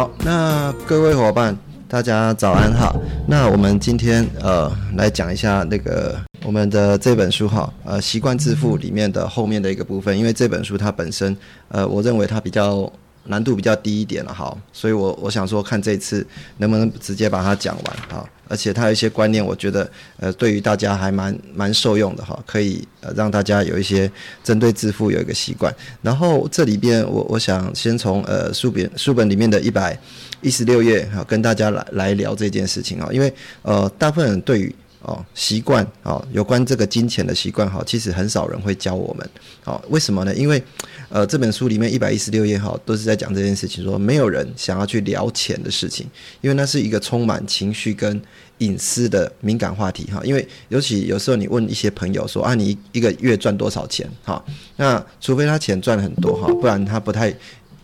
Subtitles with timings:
[0.00, 1.54] 好，那各位伙伴，
[1.86, 2.90] 大家早安哈。
[3.28, 11.36] 那我们今天呃来讲一下那个我们的这本书哈，呃《习惯致富》里面的后面的一个部分，因为这本书它本身
[11.68, 12.90] 呃，我认为它比较。
[13.24, 19.88] 难度比较低一点了，好，所以我我想说，看这次能不能直接把它讲完哈，而且它有一些观念，我觉得
[20.18, 24.10] 呃，对于大家还蛮蛮受用的哈，可以呃让大家有一些
[24.42, 25.72] 针对致富有一个习惯。
[26.02, 29.96] 然后这里边我我想先从呃书本书本里面的一百
[30.40, 39.30] 一十六页哈，跟大家来来聊这件事情啊，因为呃大部分人对于哦，习惯哦，有关这个金钱的习惯哈，其实很少人会教我们。
[39.62, 40.34] 好，为什么呢？
[40.34, 40.62] 因为，
[41.08, 46.06] 呃，这本书里面一百一十六页哈，都是在讲这件事情，说没有人想要去聊钱的事情，
[46.42, 48.20] 因为那是一个充满情绪跟
[48.58, 50.20] 隐私的敏感话题哈。
[50.22, 54.06] 因为尤其有时候你问一些朋友说啊，你一个月赚多少钱？
[54.22, 54.44] 哈，
[54.76, 57.34] 那除非他钱赚很多哈，不然他不太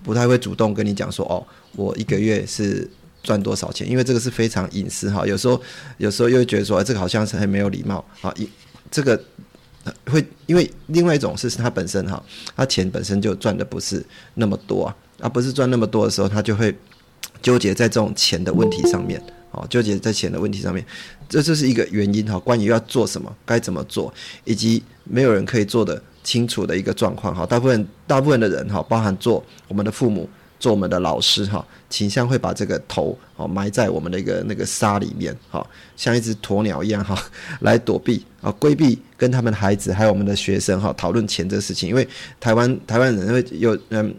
[0.03, 1.41] 不太会主动跟你讲说哦，
[1.75, 2.87] 我一个月是。
[3.27, 3.91] 赚多少钱？
[3.91, 5.27] 因为这个是非常隐私哈。
[5.27, 5.61] 有时候，
[5.99, 8.33] 有时候又觉得说，这个好像是很没有礼貌啊。
[8.37, 8.49] 一
[8.89, 9.21] 这个
[10.07, 12.23] 会因为另外一种是他本身哈，
[12.55, 16.73] 他钱本身就赚的不是那么多啊，而不是赚那么多的时候，他就会
[17.43, 20.87] 纠结在这种钱的问题上面哦，纠结在钱的问题上面，
[21.29, 22.39] 这就是一个原因哈。
[22.39, 27.45] 关于要做什么，该怎么做，以及没有人可以做的清楚的一个状况哈。
[27.45, 30.31] 大部分大部分的人哈，包含做我们的父母。
[30.59, 37.17] 做我们的老师哈，倾向会把这个头哦埋在我们的一个那个沙里面哈，像一只鸵鸟一样哈，
[37.61, 42.07] 来躲避啊规避跟他们的孩子还有我们的学生哈讨论钱这个事情，因为
[42.41, 44.15] 台湾台湾人会有嗯，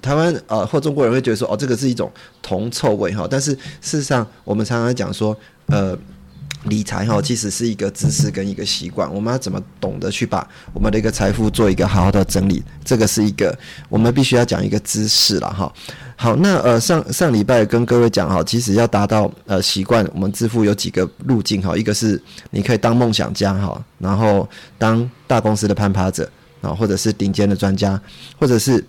[0.00, 2.10] 台湾呃或中国人会觉得说哦这个是一种
[2.40, 5.98] 铜臭味哈，但是事实上我们常常讲说呃。
[6.64, 9.12] 理财哈，其实是一个知识跟一个习惯。
[9.12, 12.62] 我们要怎么懂得去把我们的一个财富做一个好好的整理？
[12.84, 13.56] 这个是一个
[13.88, 15.72] 我们必须要讲一个知识了哈。
[16.16, 21.76] 好，那呃上上礼拜跟各位讲哈，其实要达到呃习惯，我们致富有几个路径哈。
[21.76, 22.20] 一个是
[22.50, 26.30] 你可以当梦想家哈，然后当大公司的攀爬者
[26.60, 28.00] 啊，或者是顶尖的专家，
[28.38, 28.84] 或者是。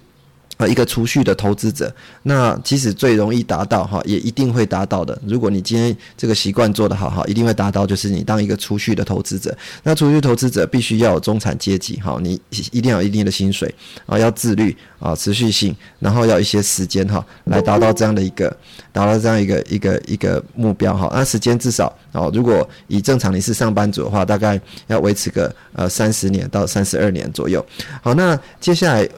[0.57, 1.91] 呃，一个储蓄的投资者，
[2.21, 5.19] 那其实最容易达到哈，也一定会达到的。
[5.25, 9.55] 如果你今天这个习惯做得好哈，一定会达到，就是你当一个储蓄的投资者。
[9.81, 12.39] 那储蓄投资者必须要有中产阶级哈，你
[12.71, 13.73] 一定要有一定的薪水
[14.05, 18.55] 啊，要自律啊，持续性，然后要一些时间哈，来达到这样的一个，
[18.91, 21.09] 达到这样一个一个一个目标哈。
[21.11, 27.65] 那时间至少哦，如果以正常你是上班族的话，大概要维持个呃三十年到三十二年左右。
[28.03, 29.09] 好，那接下来。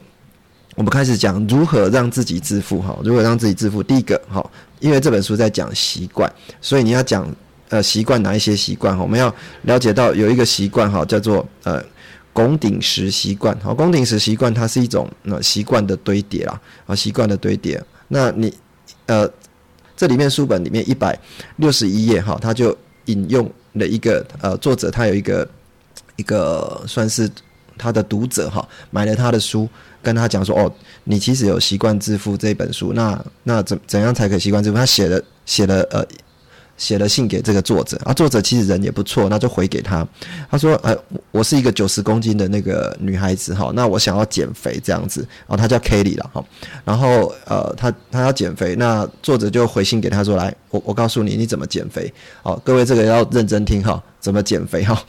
[0.76, 3.82] 我们开始讲如何让自己致富哈，如何让自己致富。
[3.82, 4.46] 第一个哈，
[4.82, 7.34] 因为这本书在讲习惯，所以你要讲
[7.70, 11.82] 呃习惯哪一些习惯哈，我们要了解到有一个习惯哈，叫做呃
[12.34, 13.58] 拱顶石习惯。
[13.62, 17.82] 好，拱顶石习惯它是一种那习惯的堆叠啦，啊习惯的堆叠。
[18.10, 18.54] 那你
[19.06, 19.30] 呃
[19.96, 21.18] 这里面书本里面一百
[21.56, 25.48] 六十一页哈，他就引用了一个呃作者他有一个
[26.18, 27.32] 一个算是。
[27.78, 29.68] 他的读者哈买了他的书，
[30.06, 30.72] 跟他讲说哦，
[31.04, 34.78] 你其实有习惯致富这本书，那那怎怎样才可以习惯致富？
[34.78, 36.06] 他写了写了呃。
[36.78, 40.06] 写了信给这个作者啊，作者其实人也不错，那就回给他。
[40.52, 40.94] 他说：“呃，
[41.32, 45.26] 我是一个九十公斤的那个女孩子哈，那我想要减肥这样子。
[45.48, 46.44] 然后她叫 Kelly 了哈，
[46.84, 52.14] 然后呃，她她要减肥，那作者就回信给他说：来，我我告诉你你怎么减肥。
[52.44, 55.02] 好，各位这个要认真听哈，怎么减肥哈？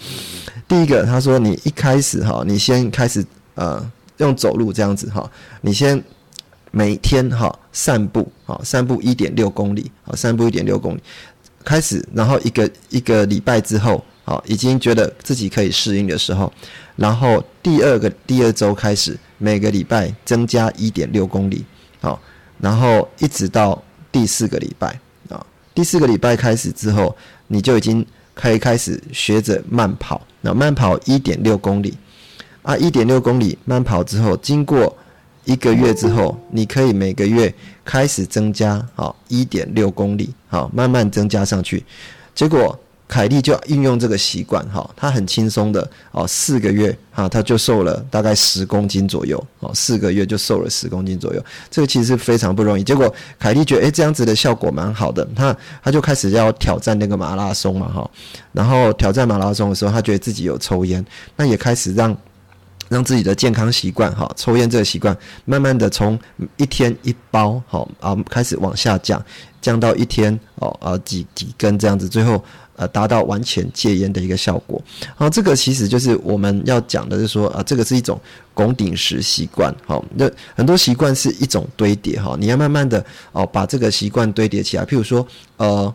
[0.69, 3.27] 第一个，他说你一开始哈，你先开始
[3.57, 3.85] 呃
[4.19, 5.31] 用走路这样子哈，
[5.61, 6.03] 你先
[6.71, 11.03] 每天哈散步啊，散步一点六公里啊，散步一点六公里。”
[11.65, 16.53] 开始，然后一个一个礼拜之后，好，已经觉得自己可以适应的时候，
[16.95, 21.65] 然后第二个第二周开始，每个礼拜增加一点六公里，
[22.01, 22.21] 好，
[22.61, 23.83] 然后一直到
[24.13, 24.97] 第四个礼拜
[25.29, 27.17] 啊，第四个礼拜开始之后，
[27.49, 31.99] 你就已经可以开始学着慢跑，那慢跑一点六公里，
[32.67, 34.95] 啊，一点六公里慢跑之后，经过。
[35.49, 37.55] 一个月之后，你可以每个月
[37.85, 41.85] 开始增加，好一点六公里，好慢慢增加上去。
[42.35, 42.77] 结果
[43.07, 51.41] 凯莉就运用这个习惯，哈，她很轻松的哦，四个月哈，她就瘦了大概十公斤左右，哦，四个月就瘦了十公斤左右，
[51.71, 52.83] 这个其实非常不容易。
[52.83, 58.11] 结果凯莉觉得，诶，这样子的效果蛮好的，她她就开始要挑战那个马拉松嘛，哈，
[58.51, 62.17] 然后挑战马拉松的时候，她觉得自己有抽烟，那也开始让
[62.89, 66.19] 让自己的健康习惯，哈，抽烟这个习惯，慢慢的从
[66.57, 69.25] 一天一包，好啊，开始往下降，
[69.61, 72.43] 降到一天哦，啊几几根这样子，最后。
[72.79, 74.79] 呃，达到完全戒烟的一个效果。
[75.15, 78.21] 好，这个其实就是我们要讲的，是说啊，这个是一种
[78.53, 79.75] 拱顶式习惯。
[79.87, 82.21] 好，那很多习惯是一种堆叠。
[82.21, 84.85] 哈，你要慢慢的哦，把这个习惯堆叠起来。
[84.85, 85.95] 譬如说，呃，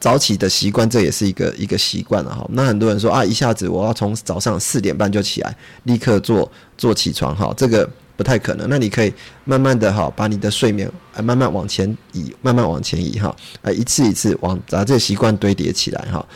[0.00, 2.34] 早起的习惯，这也是一个一个习惯了。
[2.34, 7.34] 哈，那很多人说啊，一下子我要从早上四点半就起来，立刻做做起床。
[7.36, 7.88] 哈，这个。
[8.18, 9.14] 不太可能，那你可以
[9.44, 16.26] 慢慢的哈，把你的睡眠啊慢慢往前移，慢慢往前移哈，啊一次一次往把这个习惯堆叠起来哈。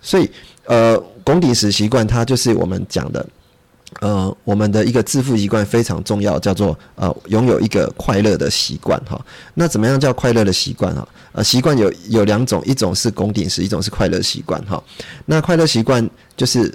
[0.00, 0.30] 所以
[0.66, 3.26] 呃，拱顶式习惯它就是我们讲的
[4.00, 9.20] 呃，我们的一个致富习惯非常重要，叫做呃拥有一个快乐的习惯哈。
[9.54, 11.08] 那怎么样叫快乐的习惯哈？
[11.32, 14.82] 呃，习惯有有两种，一种是拱顶式，一种是快乐习惯哈。
[15.26, 16.72] 那快乐习惯就是。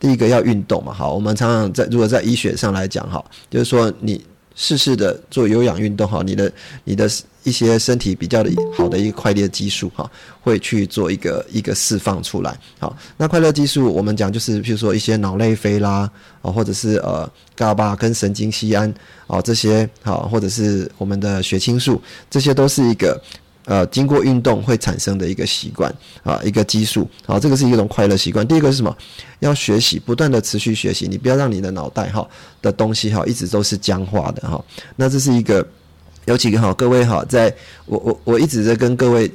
[0.00, 3.20] 第一个要运动嘛，好，我们常常在如果在医学上来讲，哈，
[3.50, 4.24] 就是说你
[4.60, 6.52] 适时的做有氧运动，哈，你的
[6.82, 7.08] 你的
[7.44, 10.10] 一些身体比较的好的一个快乐激素，哈，
[10.40, 16.10] 会去做一个一个释放出来，好，那快乐激素我们讲就是，譬如说一些脑内啡啦，
[16.42, 18.92] 啊，或者是呃伽巴跟神经酰胺，
[19.28, 23.18] 啊，这些好，或者是我们的血清素，这些都是一个。
[23.68, 28.46] 呃，经过运动会产生的一个习惯啊，一个激素，好，这个是一种快乐习惯。
[28.48, 28.96] 第一个是什么？
[29.40, 32.26] 要学习，不断的持续学习，你不要让你的脑袋哈
[32.62, 34.64] 的东西哈一直都是僵化的哈。
[34.96, 35.62] 那这是一个
[36.24, 37.54] 有几个哈，各位哈，在
[37.84, 39.30] 我我我一直在跟各位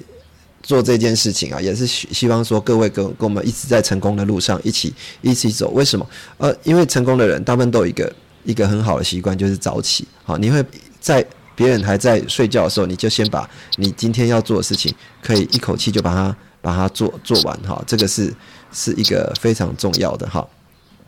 [0.63, 4.91] 做这件事情啊，也是希希望说各位跟跟我们一直在成功的路上一起
[5.21, 5.69] 一起走。
[5.69, 6.09] 为什么？
[6.39, 8.11] 呃，因为成功的人大部分都有一个
[8.45, 10.07] 一个很好的习惯，就是早起。
[10.23, 10.65] 好，你会
[10.99, 11.23] 在。
[11.55, 17.81] 别人还在睡觉的时候，你就先把你今天要做的事情，可以一口气就把它把它做做完哈。
[17.85, 18.33] 这个是
[18.71, 20.47] 是一个非常重要的哈。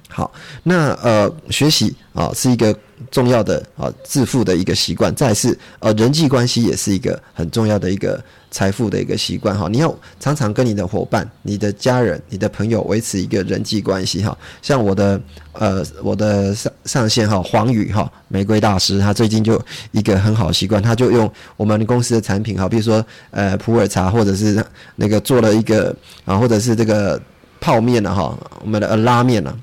[0.09, 0.31] 好，
[0.63, 2.77] 那呃，学习啊是一个
[3.11, 5.13] 重要的啊致富的一个习惯。
[5.15, 8.23] 再是呃人际关系也是一个很重要的一个。
[8.51, 14.37] 财富的一个习惯哈，你要常常跟你的伙伴、你的家人、你的朋友维持一个人际关系哈。
[14.61, 15.19] 像我的
[15.51, 19.61] 呃，我的上上线哈，黄宇哈，玫瑰大师，他最近就
[19.91, 24.65] 一个很好习惯，他就用我们公司的产品哈，比如说呃普洱茶，或者是
[24.95, 25.93] 那个做了一个
[26.23, 27.21] 啊，或者是这个
[27.59, 29.53] 泡面了哈，我们的拉面了，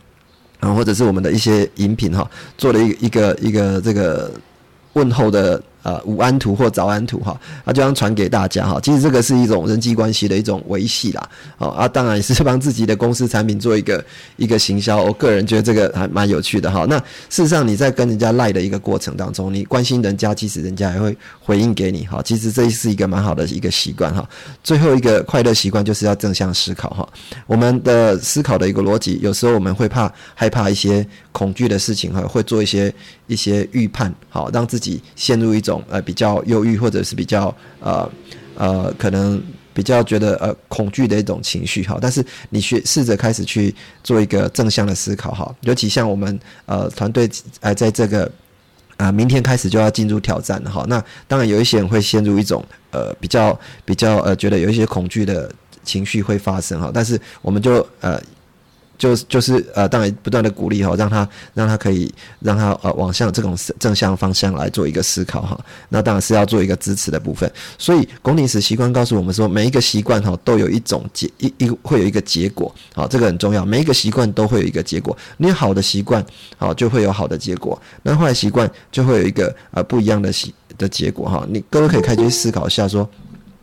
[0.62, 2.26] 然后或者是我们的一些饮品哈，
[2.56, 4.32] 做了一一个一个这个
[4.94, 5.62] 问候的。
[5.82, 8.78] 呃，午安图或早安图哈，啊，就想传给大家哈。
[8.80, 14.04] 其实这个是一种人际关系的一种维系啦，哦啊，当然也是帮自己的公司产品做一个
[14.38, 15.02] 一个行销。
[15.02, 16.86] 我个人觉得这个还蛮有趣的哈。
[16.88, 16.96] 那
[17.28, 22.22] 事实上你在跟人家赖的一个过程当中，你关心人家，其实人家也会 回应给你哈。
[22.24, 24.24] 其实这是一个蛮好的一个习惯哈。
[24.62, 27.08] 最后一个快乐习惯就是要正向思考哈。
[27.44, 32.94] 我们的思考的一个逻辑，有时候我们会怕害怕一些恐惧的事情哈，会做一些
[33.26, 35.71] 一些预判，好让自己陷入一种。
[35.88, 38.10] 呃，比较忧郁或者是比较呃
[38.56, 39.40] 呃，可能
[39.72, 41.96] 比较觉得呃恐惧的一种情绪哈。
[42.02, 43.72] 但是你去试着开始去
[44.02, 45.54] 做一个正向的思考哈。
[45.60, 47.30] 尤其像我们呃团队
[47.60, 48.28] 呃在这个
[48.96, 50.84] 啊明天开始就要进入挑战了哈。
[50.88, 55.48] 那当然有一些人会陷入一种呃比较比较呃觉得有一些恐惧的
[55.84, 56.90] 情绪会发生哈。
[56.92, 58.20] 但是我们就呃。
[59.02, 65.58] 就就是呃，当然不断的鼓励哈，让他让他可以让他呃往向这种正向方向来做一个思考哈。
[65.88, 67.50] 那当然是要做一个支持的部分。
[67.76, 73.66] 所以龚鼎史习惯告诉我们说，每一个习惯哈都有一种结一一会有一个结果，好，这个很重要。
[73.66, 75.18] 每一个习惯都会有一个结果。
[75.36, 76.24] 你好的习惯
[76.56, 81.44] 好就会有好的结果，那坏习惯就会有一个呃不一样的习的结果哈。
[81.50, 83.08] 你各位可以开始思考一下说。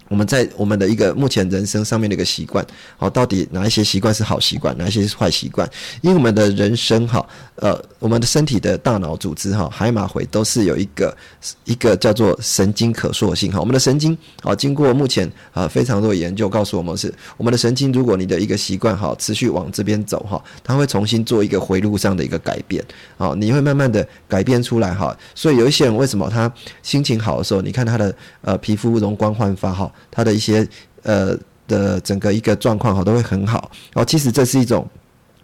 [0.10, 2.66] 我们在我们的一个目前人生上面的一个习惯，
[2.98, 5.70] 好，到底哪一些习惯是好习惯，哪一些是坏习惯？
[6.02, 7.26] 因为我们的人生哈，
[7.56, 11.16] 呃，我们的身体的大脑组织哈，海马回都是有一个
[11.64, 13.60] 一个叫做神经可塑性哈。
[13.60, 22.84] 我们的神经啊，经过目前啊非常多的研究告诉我们是，我们的神经如果你的一个习惯哈持续往这边走哈，它会重新做一个回路上的一个改变
[23.18, 25.16] 啊，你会慢慢的改变出来哈。
[25.36, 26.52] 所以有一些人为什么他
[26.82, 29.92] 心情好的时候，你看他的呃皮肤容光焕发哈。
[30.10, 30.68] 他的一些
[31.04, 31.38] 呃
[31.68, 34.88] 的整个一个状况哈都会很好，然后其实这是一种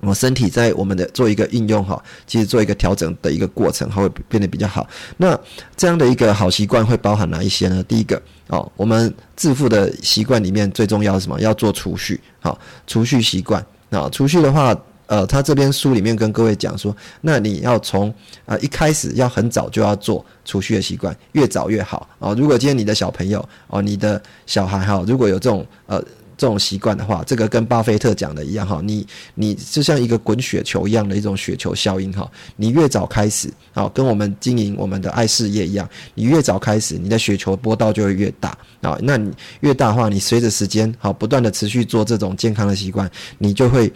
[0.02, 4.88] 我身体在我们的做一个应用哈，其实做一个调整的一个过程，它会变得比较好。
[5.18, 5.40] 那
[5.76, 7.84] 这样的一个好习惯会包含哪一些呢？
[7.84, 11.40] 第一个哦，我们致富的习惯里面最重要是什么？
[11.40, 14.76] 要做储蓄，好，储蓄习惯啊，储蓄的话。
[15.08, 18.14] 呃，他这边书里面跟各位讲说，那你要从
[18.46, 22.34] 啊一开始要很早就要做储蓄的习惯，越早越好啊。
[22.34, 26.04] 如果今天你的小朋友哦，你的小孩哈，如果有这种呃
[26.38, 38.98] 这种习惯的话，这个跟巴菲特讲的一样哈，你你就像一个滚雪球一样的一种雪球效应哈，你越早开始啊，跟我们经营我们的爱事业一样，你越早开始，你的雪球波道就会越大啊。
[39.04, 43.94] 那你越大的话，你随着时间好不断的持续做这种健康的习惯，你就会。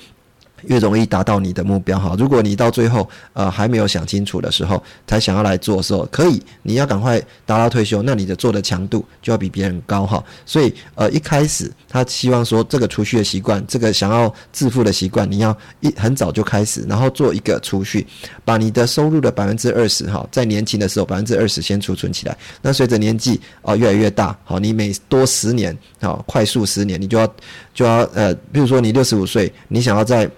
[0.66, 2.16] 越容易达到你的目标哈。
[2.18, 10.24] 如果你到最后呃还没有想清楚的时候，才想要来做的时候，可以你要赶快达到退休，那你的做的强度就要比别人高哈。
[10.46, 18.06] 所以呃一开始他希望说这个储蓄的习惯，这个想要致富的习惯，你要一很早就开始，然后做一个储蓄，
[18.44, 22.38] 把你的收入的百分之二十哈，在年轻的时候百分之二十先储存起来。
[22.62, 27.34] 那随着年纪啊越来越大，好，你每多十年好快速十年，你就要
[27.74, 30.30] 就要呃，比如说你六十五岁，你想要在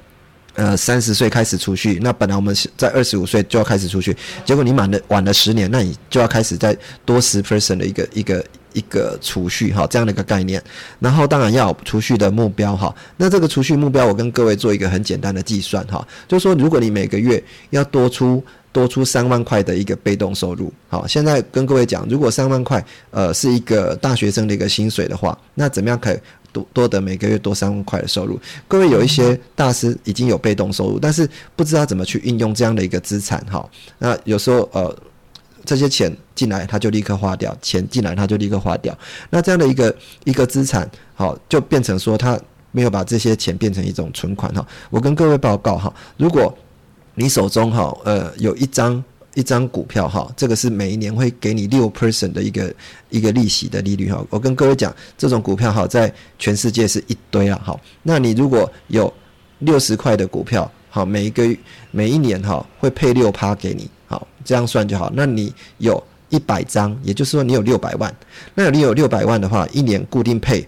[0.53, 10.61] 呃，三十岁开始储蓄，那本来我们在二十五岁就要开始储蓄，结果你满了晚了十年，那你就要开始在多十 percent 的一个一个一个储蓄哈，这样的一个概念。
[10.99, 18.43] 然后当然要储蓄的目标哈，那这个储蓄目标我跟各位做一个很简单的计算哈，就是说如果你每个月要多出
[18.73, 26.17] 多出三万块的一个被动收入，好，现在跟各位讲，如果三万块呃是一个大学生的一个薪水的话，那怎么样可以？
[26.51, 33.67] 多多得每个月多三万块的收入，各位有一些大师已经有被动收入，但是不知道怎么去运用这样的一个资产哈。
[33.99, 34.95] 那有时候呃，
[35.65, 38.97] 这些钱进来他就立刻花掉，钱进来他就立刻花掉。
[39.29, 42.39] 那这样的一个一个资产好，就变成说他
[42.71, 44.65] 没有把这些钱变成一种存款哈。
[44.89, 46.55] 我跟各位报告哈，如果
[47.15, 49.03] 你手中哈呃有一张。
[49.33, 52.73] 一张股票哈，这个是每一年会给你六 percent 的一个
[53.09, 54.25] 一个利息的利率哈。
[54.29, 57.59] 我跟各位讲，这种股票哈，在全世界是一堆啊。
[57.63, 59.11] 好，那你如果有
[59.59, 61.47] 六十块的股票，好，每一个
[61.91, 65.09] 每一年哈会配六趴给你，好，这样算就好。
[65.15, 68.13] 那你有一百张，也就是说你有六百万。
[68.53, 70.67] 那你有六百万的话，一年固定配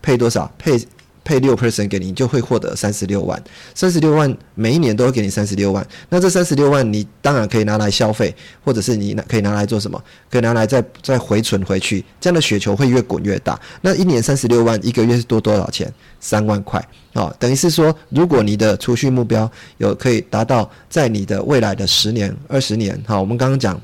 [0.00, 0.50] 配多少？
[0.58, 0.80] 配
[1.24, 3.42] 配六 percent 给你，就会获得三十六万。
[3.74, 5.86] 三十六万每一年都会给你三十六万。
[6.08, 8.34] 那这三十六万，你当然可以拿来消费，
[8.64, 10.02] 或者是你可以拿来做什么？
[10.30, 12.04] 可以拿来再再回存回去。
[12.20, 13.60] 这样的雪球会越滚越大。
[13.80, 15.92] 那一年三十六万，一个月是多多少钱？
[16.20, 16.78] 三万块
[17.14, 17.34] 啊！
[17.38, 23.80] 等于是说，如果你的储蓄目标有可以达到，在你的未来的十年、二十年，好，我们刚刚讲。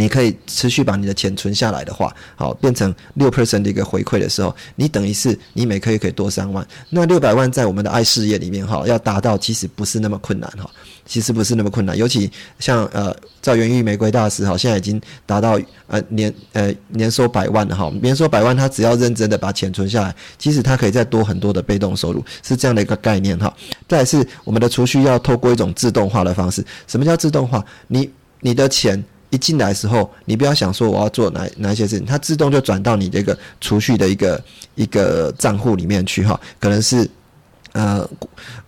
[0.00, 6.66] 你可以持续把你的钱存下来的话，好变成六 percent 的一个回馈的时候，你等于是你每个月可以多三万。
[6.88, 10.70] 那六百万在我们的爱事业里面哈，要达到其实不是那么困难哈，
[11.04, 11.94] 其实不是那么困难。
[11.94, 23.54] 尤其像呃赵元玉玫瑰大师哈，现在已经达到呃年呃年收百万了哈，年收百万他只要认真的把钱存下来，其实他可以再多很多的被动收入，是这样的一个概念哈。
[23.86, 27.62] 再是我们的储蓄要透过一种自动化的方式，什么叫自动化？
[27.88, 29.04] 你你的钱。
[29.30, 34.42] 一进来的时候，你不要想说我要做哪哪些事情，它自动就转到你这个储蓄的一个
[34.74, 37.08] 一个账户里面去哈，可能是
[37.72, 38.08] 呃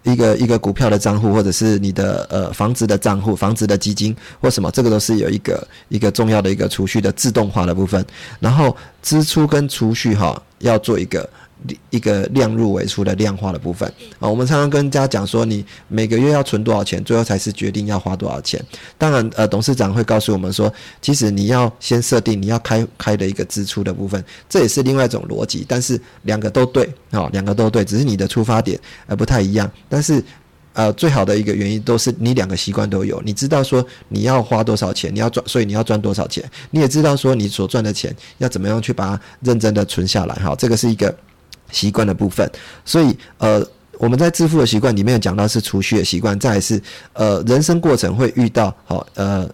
[0.02, 8.04] 一个一个股票的账户，或者是你的呃房子的账户、房子的基金或什么，这个都是有一个一个重要的一个储蓄的自动化的部分。
[8.40, 11.28] 然后支出跟储蓄哈要做一个。
[11.90, 13.88] 一个量入为出的量化的部分
[14.18, 18.62] 啊，我们常常跟人家讲说，你每个月要存多少钱，最后才是决定要花多少钱。
[18.98, 25.64] 当然，呃，董事长会告诉我们说，其实你要先设定你要开开的一个支出的部分，这也是另外一种逻辑。
[25.68, 29.70] 但是两个都对啊，两个都对，只是你的出发点呃不太一样。
[29.88, 30.22] 但是
[30.72, 40.34] 呃，最好的一个原因都是你两个习惯都有，你知道说你要花多少钱，你要赚，所以你要赚多少钱，你也知道说你所赚的钱要怎么样去把它认真的存下来。
[40.36, 41.14] 哈，这个是一个。
[41.72, 42.48] 习惯的部分，
[42.84, 43.66] 所以呃，
[43.98, 46.80] 我们在致富的习惯里面讲到是储蓄的习惯，再是
[47.14, 49.48] 呃人生过程会遇到好呃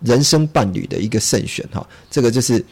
[0.00, 2.62] 人生伴侣的一个慎选哈，这个就是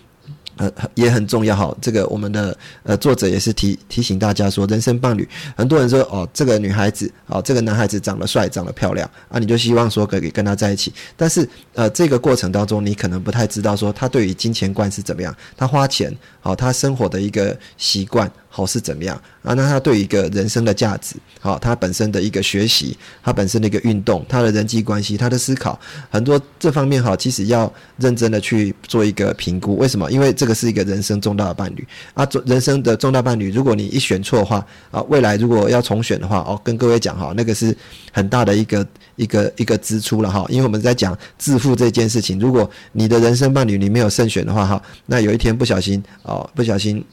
[0.57, 1.75] 呃也很重要哈。
[1.81, 18.31] 这个我们的呃作者也是提提醒大家说，人生伴侣，很多人说哦，这个女孩子哦，这个男孩子长得帅，长得漂亮啊，你就希望说可以跟他在一起，但是呃这个过程当中，你可能不太知道说他对于金钱观是怎么样，他花钱好，他生活的一个习惯。
[18.55, 19.55] 好是怎么样啊？
[19.55, 25.81] 那他对一个人生的价值，好，他本身的一个学习，他本身的一个运动，他的人际关系，他的思考，
[26.11, 29.79] 很多这方面哈，其实要认真的去做一个评估。
[29.79, 30.13] 为什么？
[30.13, 37.75] 因为这个是一个人生重大的伴侣啊，做人生的重大伴侣，如果你一选错的话啊，未来如果要重选的话，哦，跟各位讲哈，那个是
[38.13, 47.05] 很大的一个一个一个支出了哈，因为我们在讲致富这件事情，如果你的人生伴侣你没有慎选的话哈，那有一天不小心哦，不小心。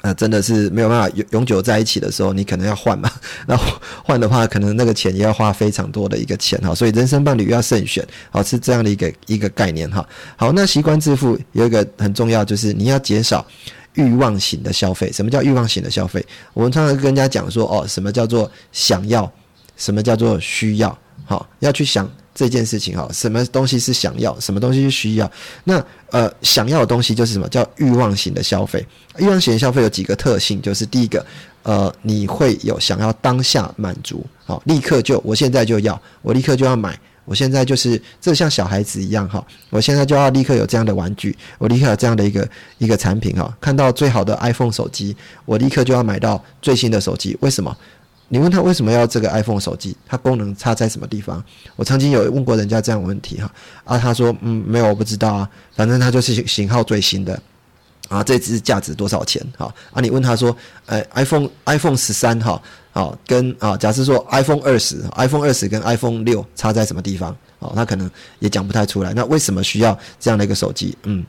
[0.00, 3.08] 呃，真的是没有办法永永久在一起的时候，你可能要换嘛。
[3.46, 3.56] 那
[4.04, 6.74] 换的话，可能那个钱也要花非常多的一个钱哈。
[6.74, 10.04] 所以人生伴侣要慎选，好是这样的一个一个概念哈。
[10.34, 13.46] 好，那习惯致富有一个很重要，就是你要减少
[13.94, 15.12] 欲望型的消费。
[15.12, 16.26] 什么叫欲望型的消费？
[16.52, 19.30] 我们常常跟人家讲说，哦，什么叫做想要，
[19.76, 22.10] 什么叫做需要，好，要去想。
[22.34, 25.30] 这件事情哈，什么东西是想要，什么东西是需要？
[25.64, 28.86] 那呃，想要的东西就是什么叫欲望型的消费？
[29.18, 31.24] 欲望型的消费有几个特性，就是第一个，
[31.62, 42.48] 呃，你会有想要当下满足，好，立刻就我现在就要，我立刻就要买，我现在就是这像小孩子一样哈，我现在就要立刻有这样的玩具，我立刻有这样的一个
[42.78, 47.76] 一个产品哈，看到最好的 iPhone 手机，我立刻就要买到最新的手机，为什么？
[48.32, 49.94] 你问他为什么要这个 iPhone 手机？
[50.06, 51.44] 它功能差在什么地方？
[51.76, 53.52] 我曾经有问过人家这样问题哈，
[53.84, 57.38] 啊，他说嗯没有我不知道啊，反正它就是型号最新的，
[58.08, 59.46] 啊，这只价值多少钱？
[59.58, 62.58] 哈，啊，你问他说，呃，iPhone iPhone 十三哈，
[62.92, 67.36] 好跟啊，假设说 iPhone 二十，iPhone 二十跟 iPhone 六差在什么地方？
[67.58, 69.12] 哦，他可能也讲不太出来。
[69.12, 70.96] 那为什么需要这样的一个手机？
[71.02, 71.22] 嗯。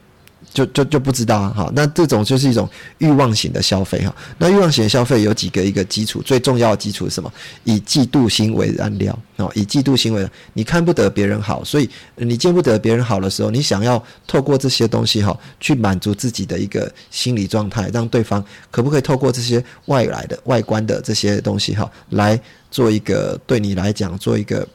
[0.54, 2.70] 就就就不知道哈，那这种就是一种
[3.00, 4.16] 欲望型的消费哈。
[4.38, 7.34] 那欲望型的消费有几个一个基础，最重要的基础是什么？
[7.64, 24.68] 以嫉妒心为燃料哦，以嫉妒心为，你看不得别人好，所以你见不得别人好的时候，你想要透过这些东西哈，去满足自己的一个心理状态，让对方可不可以透过这些外来的外观的这些东西哈，来做一个对你来讲做一个。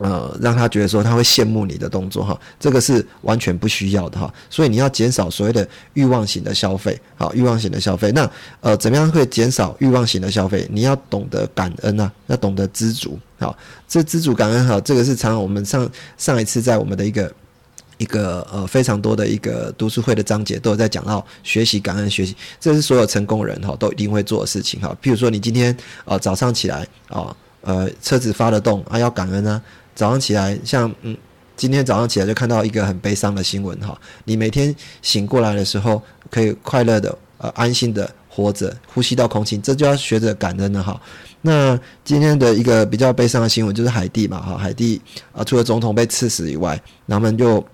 [0.00, 8.10] 呃，让他觉得说他会羡慕你的动作哈，这个是完全不需要的哈，所以你要减少所谓的欲望型的消费，好，欲望型的消费。
[8.12, 8.28] 那
[8.62, 10.66] 呃，怎么样会减少欲望型的消费？
[10.72, 13.54] 你要懂得感恩啊，要懂得知足，好，
[13.86, 17.30] 这知足感恩哈，这个是常常我们上上一次在我们的一个
[17.98, 24.96] 一个呃非常多的一个读书会的章节都有在讲到学习感恩学习，这是所有成功人哈都一定会做的事情哈。
[25.02, 25.76] 譬如说你今天
[26.06, 29.60] 呃早上起来啊，呃车子发了动啊，要感恩啊。
[29.94, 31.16] 早上起来，像嗯，
[31.56, 33.98] 今天早上起来就看到一个很悲伤的新闻哈。
[34.24, 41.00] 你每天醒过来的时候，可以快乐的、呃，安心的活着，呼吸到空气，这就要学着感恩了哈。
[41.42, 45.00] 那今天的一个比较悲伤的新闻就是海地嘛哈，海地
[45.32, 47.64] 啊，除了总统被刺死以外，他们就。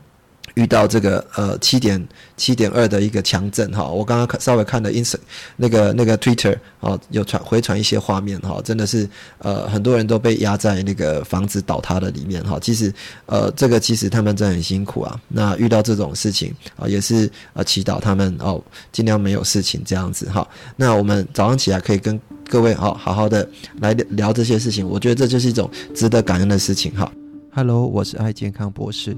[0.56, 2.02] 遇到这个呃七点
[2.36, 5.14] 七点二的一个强震哈，我刚刚看稍微看了 ins
[5.54, 9.06] 那个那个 Twitter 啊，有传回传一些画面哈，真的是
[9.38, 12.58] 呃很多人都被压在那个房子倒塌的里面哈。
[12.58, 12.92] 其实
[13.26, 15.20] 呃这个其实他们真的很辛苦啊。
[15.28, 20.46] 那遇到这种事情啊，也是呃祈祷他们哦尽量没有事情这样子哈。
[20.74, 23.46] 那我们早上起来可以跟各位好好好的
[23.80, 27.12] 来聊这些事情，我觉得这就是一种值得感恩的事情哈。
[27.52, 29.14] Hello，我是爱健康博士。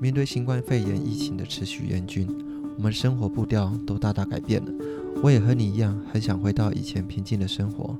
[0.00, 2.28] 面对新冠肺炎疫情的持续严峻，
[2.76, 4.70] 我们生活步调都大大改变了。
[5.22, 7.96] 我也和你一样，很想回到以前平静的生活。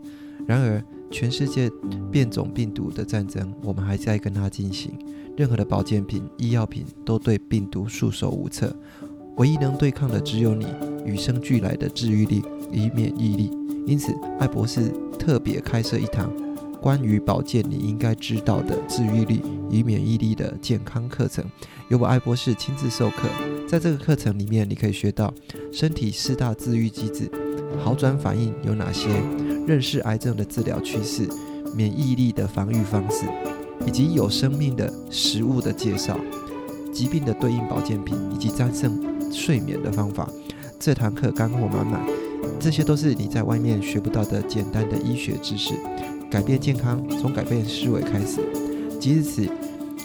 [0.47, 1.71] 然而，全世界
[2.11, 4.93] 变种病毒的战争，我们还在跟它进行。
[5.37, 8.75] 任何的保健品、医药品都对病毒束手无策。
[9.37, 10.67] 唯一能对抗的，只有你
[11.07, 13.51] 与生俱来的治愈力与免疫力。
[13.87, 16.31] 因此，艾博士特别开设一堂。
[16.81, 21.43] 关于保健你应该知道的治愈力与免疫力的健康课程，
[21.95, 23.29] 由我艾博士亲自授课。
[23.69, 25.33] 在这个课程里面，你可以学到
[25.73, 27.31] 身体四大自愈机制、
[27.85, 29.09] 好转反应有哪些、
[29.65, 31.29] 认识癌症的治疗趋势、
[31.73, 33.27] 免疫力的防御方式，
[33.87, 36.19] 以及有生命的食物的介绍、
[36.93, 39.01] 疾病的对应保健品以及战胜
[39.33, 40.29] 睡眠的方法。
[40.81, 42.05] 这堂课干货满满，
[42.59, 45.73] 这些都是你在外面学不到的简单的医学知识。
[46.29, 48.41] 改变健康，从改变思维开始。
[48.99, 49.49] 即日起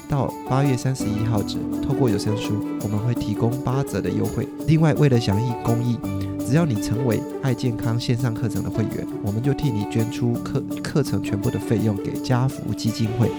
[0.10, 4.48] 到八月三十一号止，透过有声书，我们会提供八折的优惠。
[4.66, 6.00] 另外，为了响应公益，
[6.40, 13.30] 只要你成为爱健康线上课程的会员，我们就替你捐出课课程全部的费用给家福基金会，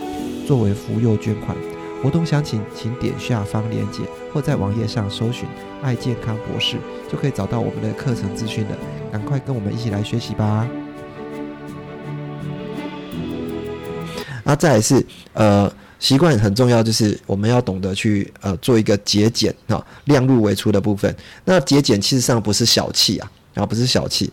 [0.47, 1.57] 作为福幼捐款。
[2.05, 5.49] 活动详情请点下方链接，或在网页上搜寻
[5.83, 6.77] “爱健康博士”，
[7.11, 8.71] 就可以找到我们的课程资讯了。
[9.11, 10.69] 赶快跟我们一起来学习吧！
[14.45, 15.05] 那再来是
[15.35, 15.71] 呃
[16.01, 21.15] 习惯很重要，就是我们要懂得去呃做一个节俭啊，量入为出的部分。
[21.45, 24.33] 那节俭其实上不是小气啊，然后不是小气，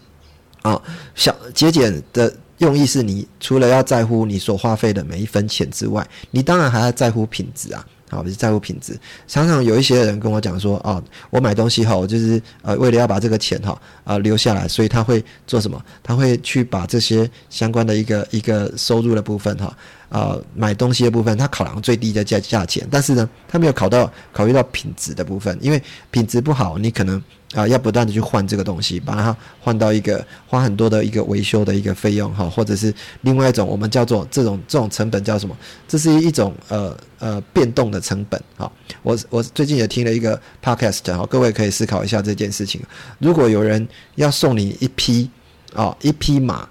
[0.64, 0.82] 啊，
[1.14, 7.86] 小节俭的用意是你除了要在乎你所花费的每一分钱之外，你当然还要在乎品质啊。
[8.10, 8.98] 好，是在乎品质。
[9.28, 15.78] 常常有一些人跟我讲说，哦，我买东西哈，我就是呃，为了要把这个钱哈啊留下来，所以他会做什么？
[16.02, 19.76] 他会去把这些相关的一个一个收入的部分哈。
[20.10, 27.22] 啊，买东西的部分，他考量最低的价价钱，但是呢，他没有考到考虑到品质的部分，因为品质不好，你可能
[27.54, 35.54] 啊要不断的去换这个东西，把它换到一个花很多的一个维修的一个费用哈，或者是另外一种我们叫做这种这种成本叫什么？
[35.90, 38.72] 这是一种呃呃变动的成本哈。
[39.04, 42.82] 我我最近也听了一个 podcast 哈，各位可以思考一下这件事情。
[43.20, 45.30] 如果有人要送你一匹
[45.74, 46.68] 啊一匹马。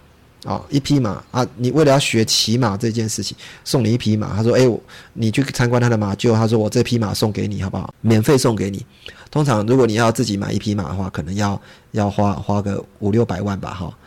[0.47, 1.45] 啊，一匹马啊！
[1.57, 4.37] 你为了要学骑马这件事情，送你一匹马。
[4.37, 4.65] 他说：“哎，
[5.13, 7.93] 你去参观他的马厩。”他说：“我这匹马送给你，好不好？
[8.01, 8.87] 免费送给你。
[9.29, 13.99] 通常如果你要自己买一匹马的话，可能要要花花个五六百万吧，哈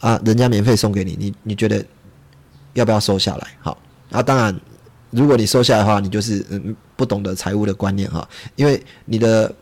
[0.00, 0.20] 啊！
[0.24, 1.84] 人家免费送给你，你你觉得
[2.72, 3.46] 要不要收下来？
[3.60, 3.78] 好
[4.10, 4.60] 啊，当然，
[5.10, 9.54] 如果你收下来的话，你就是嗯不懂得财务的观念哈，因为你的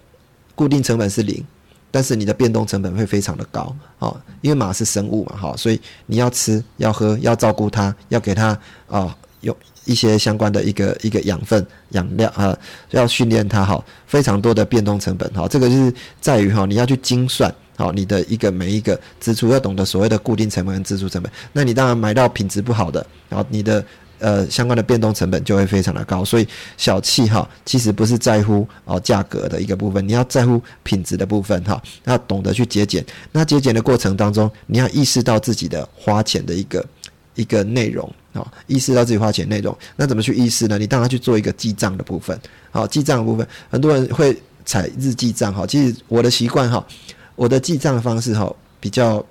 [0.55, 1.45] 固定成本是零。”
[1.93, 12.59] 但是你的变动成本会非常的高，哦，因为马是生物嘛，哈，所以你要吃、要喝、要照顾它，要给它啊，有一些相关的一个一个养分、养料啊，
[12.91, 23.85] 要训练它，哈，非常多的变动成本，哈，这个就是在于哈，你要去精算，好，你的一个每一个支出要懂得所谓的固定成本跟支出成本，那你当然买到品质不好的，然后你的。
[24.23, 33.05] 呃，相关的变动成本就会非常的高，所以小气哈，其实不是在乎哦价格的一个部分，你要在乎品质的部分哈，要懂得去节俭。
[33.33, 36.87] 那节俭的过程当中，你要意识到自己的花钱的一个
[37.35, 39.77] 一个内容啊，意识到自己花钱内容。
[39.97, 40.79] 那怎么去意识呢？
[40.79, 42.39] 你当然去做一个记账的部分。
[42.71, 45.67] 好，记账的部分，很多人会采日记账哈。
[45.67, 46.87] 其实我的习惯哈，
[47.35, 49.25] 我的记账方式哈比较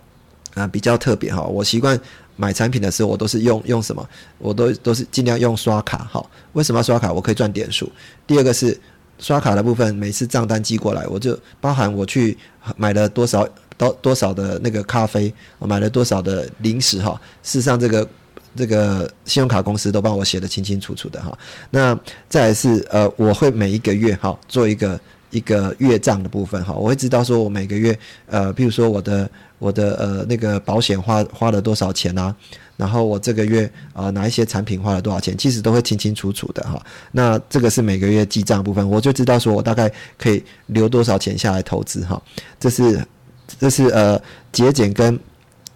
[0.53, 1.99] 啊比较特别哈，我习惯。
[2.37, 4.09] 买产品的时候，我都是用用什么？
[4.39, 5.99] 我都都是尽量用刷卡。
[6.11, 6.25] 哈。
[6.53, 7.13] 为什么要刷卡？
[7.13, 7.91] 我可以赚点数。
[8.25, 8.75] 第二个是
[9.19, 12.35] 刷卡的部分，每次账单寄过来，我就包含我去
[12.77, 17.19] 买了多少多多少的那个咖啡，我买了多少的零食哈。
[17.43, 18.09] 事实上，这个
[18.55, 21.37] 这个信用卡公司都帮我写的清清楚楚的哈。
[21.69, 21.95] 那
[22.27, 24.99] 再来是呃，我会每一个月哈做一个
[25.31, 29.29] 一个月账的部分哈，我会知道说我每个月呃，譬如说我的。
[29.61, 32.35] 我的呃那个保险花花了多少钱啊？
[32.77, 35.37] 然后我这个月啊哪一些产品花了多少钱？
[35.37, 36.83] 其实都会清清楚楚的哈。
[37.11, 42.19] 那这个是每个月记账部分，我就知道说我大概可以留多少钱下来投资哈。
[42.59, 43.05] 这是
[43.59, 44.19] 这是呃
[44.51, 45.19] 节俭跟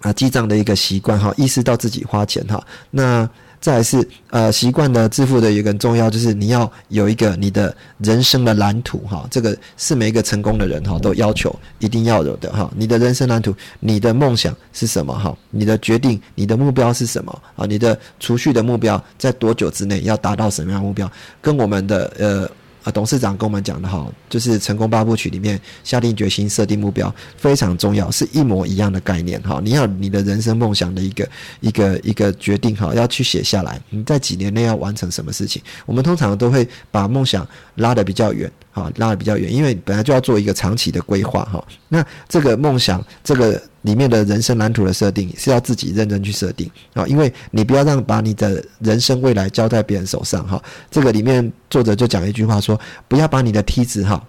[0.02, 2.66] 啊记账的一个习惯哈，意识到自己花钱哈。
[2.90, 12.72] 那再是呃习惯的致富的一个很重要，就是你要有一个你的人生的蓝图哈，这个是每一个成功的人哈都要求一定要有的哈。
[12.76, 15.36] 你的人生蓝图，你的梦想是什么哈？
[15.50, 17.66] 你的决定，你的目标是什么啊？
[17.66, 21.12] 你的储蓄的目标在多久之内要达到什么样目标？
[21.42, 22.50] 跟我们的呃。
[22.86, 29.60] 啊，董事长跟我们讲的哈，就是成功八部曲里面下定决心、设定目标非常重要，是一模一样的概念哈。
[29.64, 31.30] 你要你的人生梦想的一个
[31.62, 33.82] 一个一个决定哈，要去写下来。
[33.90, 35.60] 你在几年内要完成什么事情？
[35.88, 41.66] 我们通常都会把梦想拉得比较远，哈，拉得比较远，因为本来就要做一个长期的规划哈。
[41.90, 43.60] 那这个梦想，这个。
[43.86, 50.62] 里面的人生蓝图的设定是要自己认真去设定啊，因为你不要让把你的人生未来交在别人手上哈。
[50.90, 54.22] 这个里面作者就讲一句话说，不要把你的梯子哈。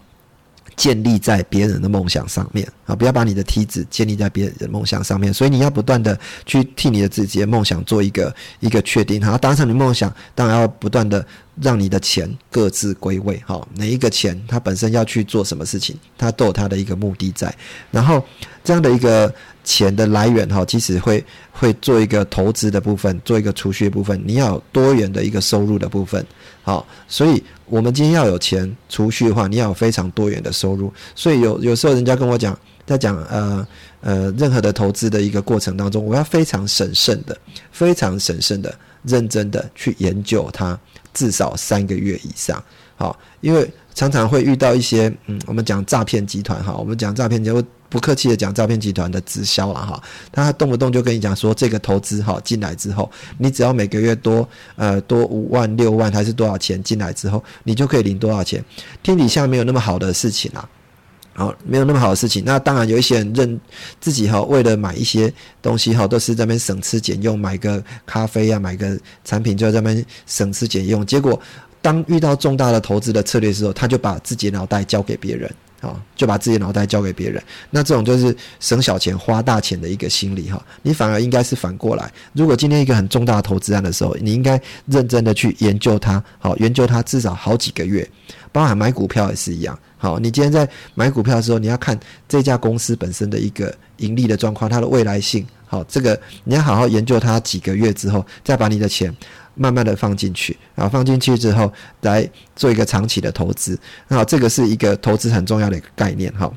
[0.76, 2.94] 建立在别人的梦想上面啊！
[2.94, 9.38] 不要把你的梯子建立在别人的梦想上面，所以你要不断的去替你的自己的梦想做一个一个确定哈。
[9.38, 11.26] 达成你梦想，当然要不断的
[11.62, 13.66] 让你的钱各自归位哈。
[13.74, 17.52] 每一个钱它本身要去做什么事情，它都有它的一个目的在。
[17.90, 18.22] 然后
[18.62, 19.32] 这样的一个
[19.64, 26.24] 钱的来源哈，其实会会做一个投资的部分，做一个储蓄的部分，你要多元的一个收入的部分。
[26.62, 30.92] 好，所以我们今天要有钱储蓄的话，你要有非常多元的收入。
[31.14, 33.66] 所以有有时候人家跟我讲，在讲呃
[34.00, 37.36] 呃任何的投资的一个过程当中，我要非常审慎的、
[37.72, 40.78] 非常审慎的、认真的去研究它，
[41.12, 42.62] 至少三个月以上。
[42.96, 47.64] 好，因为常常会遇到一些嗯，我们讲诈骗集团哈，我们讲诈骗集团。
[47.88, 58.64] 不客气的讲，诈骗集团的直销了哈，他动不动就跟你讲说，这个投资哈进来之后，你只要每个月多呃多五万六万还是多少钱进来之后，你就可以领多少钱。
[59.02, 60.68] 天底下没有那么好的事情啊，
[61.34, 62.42] 好没有那么好的事情。
[62.44, 63.60] 那当然有一些人认
[64.00, 71.04] 自己哈，为了买一些东西哈，都是在那边省吃俭用，买个咖啡啊，买个产品就在那边省吃俭用。
[71.06, 71.40] 结果
[71.80, 75.48] 当遇到重大的投资的策略的时候，他就把自己脑袋交给别人。
[75.80, 77.42] 啊，就把自己的脑袋交给别人。
[77.70, 80.64] 那这种就是省小钱花大钱的一个心理哈。
[80.82, 88.08] 你反而应该是反过来，如果今天一个很重大的投资案的时候，你应该认真的去研究它，好，研究它至少好几个月，
[88.52, 89.78] 包含买股票也是一样。
[89.98, 95.46] 好，你今天在买股票的时候，你要看这家公司本身的一个盈利的状况，它的未来性。
[95.68, 99.14] 好，这个你要好好研究它几个月之后，再把你的钱
[99.56, 103.76] 慢慢的放进去，然后放进去之后来做一个长期的投资。
[104.06, 106.32] 那这个是一个投资很重要的一个概念。
[106.34, 106.48] 哈，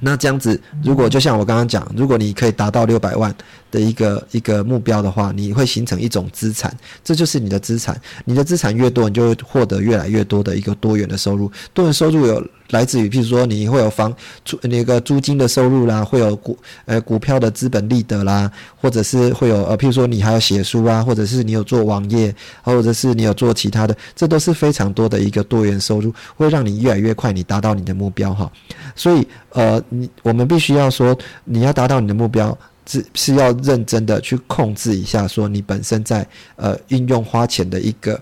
[0.00, 3.34] 那这样子，如果就像我刚刚讲，如果你可以达到六百万
[3.70, 7.98] 的一个一个目标的话，你会形成一种资产，这就是你的资产。
[8.24, 11.50] 你的资产越多，你就会获得越来越多的一个多元的收入。
[11.72, 12.46] 多元收入有。
[12.72, 14.14] 来自于，譬如说，你会有房
[14.46, 28.50] 租那个租金的收入啦，会有股呃股票的资本利得啦，或者是会有呃，譬如说你还要写书啊，或者是你有做网页，或者是你有做其他的，这都是非常多的一个多元收入，会让你越来越快你达到你的目标哈。
[28.96, 32.56] 所以呃，你我们必须要说，你要达到你的目标，
[32.86, 38.18] 是是要认真的去控制一下，说你本身在呃运用花钱的一个。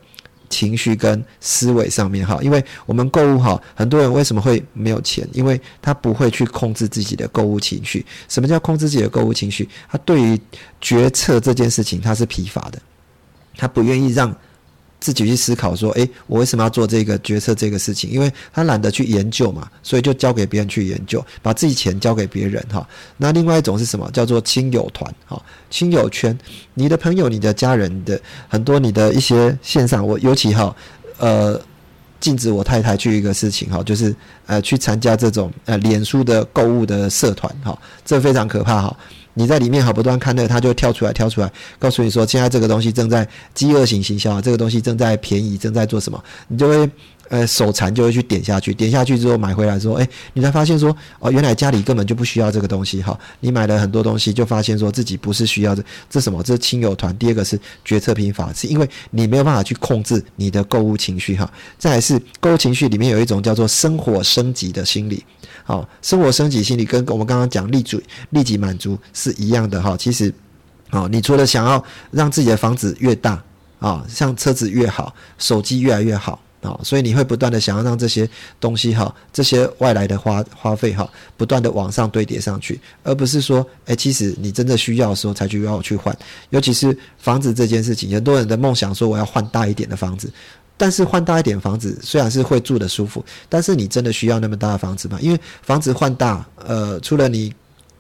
[0.51, 5.27] 情绪跟思维上面哈，因为我们购物哈，很多人为什么会没有钱？
[5.33, 8.05] 因为他不会去控制自己的购物情绪。
[8.29, 9.67] 什么叫控制自己的购物情绪？
[9.89, 10.39] 他对于
[10.81, 12.79] 决策这件事情他是疲乏的，
[13.57, 14.37] 他不愿意让。
[15.01, 18.11] 自己去思考说，诶，我为什么要做这个决策这个事情？
[18.11, 22.87] 因为他懒得去研究嘛，所以就交给别人去研究，把自己钱交给别人哈。
[23.17, 24.09] 那另外一种是什么？
[24.13, 26.39] 叫做亲友团哈，亲友圈，
[26.75, 30.77] 你的朋友、你的家人的很多，你的一些线上，我尤其哈，
[31.19, 31.59] 呃，
[32.21, 38.97] 禁止我太太去一个事情哈，就是呃去参加这种呃脸书的购物的社团哈，这非常可怕哈。
[39.35, 46.91] 你在里面好不断看那个，它就跳出来跳出来，告诉你说现在这个东西正在饥饿型行销，这个东西正在便宜，正在做什么，你就会。
[47.31, 53.17] 呃，手残就会去点下去，点下去之后买回来之后，哎，你才发现说，哦，原来家里根本就不需要这个东西哈。
[53.39, 56.43] 你买了很多东西，就发现说自己不是需要这这什么？
[56.43, 57.17] 这是亲友团。
[57.19, 61.49] 第二个是决策贫乏，是因为你没有办法去控制你的购物情绪哈。
[61.79, 65.25] 再来是购物情绪里面有一种叫做生活升级的心理，
[65.63, 69.97] 好，生活升级心理跟我们刚刚讲立足立即满足是一样的哈。
[69.97, 70.35] 其实，
[70.91, 73.41] 哦，你除了想要让自己的房子越大
[73.79, 76.41] 啊，像车子越好，手机越来越好。
[76.63, 78.29] 啊，所以你会不断的想要让这些
[78.61, 86.17] 东西哈，这些外来的花花费哈，不断的往上堆叠上去，而不是说，哎，其实你真的需要的时候才去要去换。
[86.51, 90.31] 尤其是房子这件事情，很多人的梦想说我要换大一点的房子，
[90.77, 95.19] 但是换大一点房子虽然是会住的舒服，但是你真的需要那么大的房子吗？
[95.21, 97.53] 因为房子换大，呃，除了你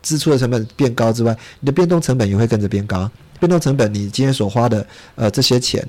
[0.02, 3.10] 支出的成本变高之外，你的变动成本也会跟着变高。
[3.40, 5.84] 变动成本，你今天所花的呃这些钱，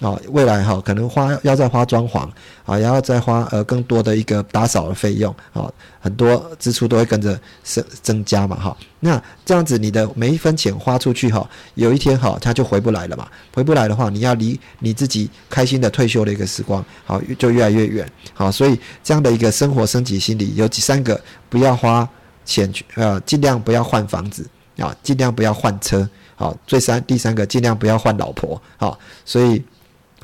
[0.00, 2.28] 啊，未来哈可能花要再花装潢
[2.66, 8.76] 啊，也要再花呃更多的一个打扫的费用啊，很多支出都会跟着增增加嘛哈。
[8.98, 22.08] 那这样子你的每一分钱花出去哈，有一天哈它就回不来了嘛，回不来的话，你要离你自己开心的退休的一个时光好就越来越远好，所以这样的一个生活升级心理有几三个，不要花
[22.44, 24.44] 钱去呃尽量不要换房子
[24.78, 26.08] 啊，尽量不要换车。
[26.38, 29.60] 好，最三第三个，尽量不要换老婆，好，所以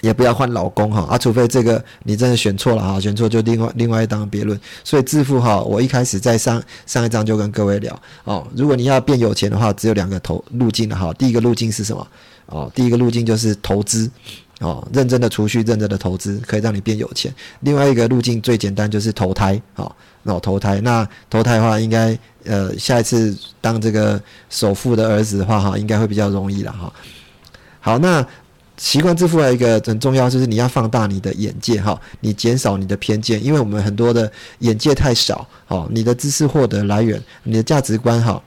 [0.01, 4.59] 也不要换老公哈，啊，除非这个你真的选错了哈，选错就另外另外一档别论。
[4.85, 12.07] 所以致富哈，我一开始在上上一章就跟各位聊哦，如果你要变有钱的话，只有两个投路径的哈，第一个路径是什么？
[12.47, 14.09] 哦，第一个路径就是投资。
[14.61, 17.35] 哦，认真的储蓄，认真的投资，可以让你变有钱。
[17.61, 19.61] 另外一个路径最简单，就是投胎。
[19.75, 26.93] 好，那投胎，那投胎的话，应该呃，下一次当这个首富的儿子的话，哈，应该会比较容易了哈。
[27.81, 28.27] 好，那
[28.77, 34.31] 习惯致富的一个很重要，就是你要放大你的眼界哈，你减少你的偏见，因为我们很多的
[34.61, 38.43] 眼界太少，好，你的知识获得来源，你的价值观哈。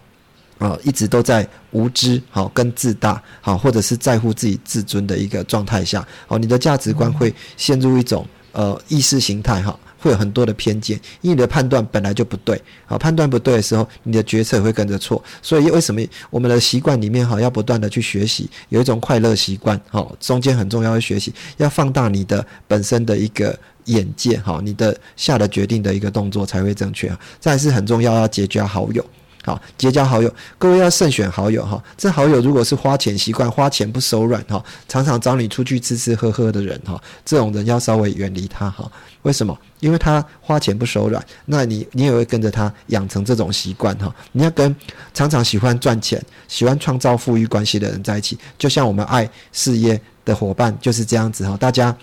[0.59, 29.05] 啊，一直都在无知，好跟自大，好或者是在乎自己自尊的一个状态下，好，你的价值观会陷入一种呃意识形态，哈，会有很多的偏见，因为你的判断本来就不对，好，判断不对的时候，你的决策也会跟着错，所以为什么我们的习惯里面，哈，要不断的去学习，有一种快乐习惯，好，中间很重要的学习，要放大你的本身的一个眼界，哈，你的下的决定的一个动作才会正确，再是很重要，要结交好友。
[29.47, 31.81] 好，结交好友，各位要慎选好友哈。
[31.95, 38.91] 这好友如果是花钱习惯、花钱不手软哈，常常找你出去吃吃喝喝的人哈，这种人要稍微远离他哈。
[39.21, 39.57] 为什么？
[39.79, 44.13] 因为他花钱不手软，那你你也会跟着他养成这种习惯哈。
[44.33, 44.75] 你要跟
[45.13, 51.55] 常常喜欢赚钱、喜欢创造富裕关系的人在一起，就像我们爱事业的伙伴就是这样子哈。
[51.55, 51.95] 大家。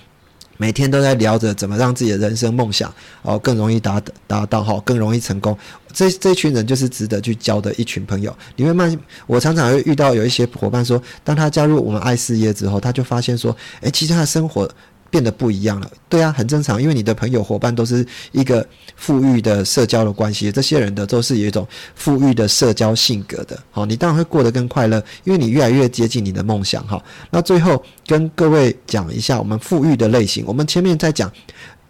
[0.56, 5.56] 每天都在聊着怎么让自己的人生梦想哦更容易达达到哈，更容易成功。
[5.92, 8.36] 这这群人就是值得去交的一群朋友。
[8.56, 14.68] 你会慢，我常常会遇到有一些伙伴说，当他加入我们爱事业之后，他就发现说，诶，其实他的生活。
[15.14, 27.00] 变得不一样了，对啊，很正常，因为你的朋友伙伴都是一个富裕的社交的关系，这些人的都是有一种富裕的社交性格的，好，你当然会过得更快乐，因为你越来越接近你的梦想，哈。
[27.30, 31.30] 那最后跟各位讲一下我们富裕的类型，我们前面在讲，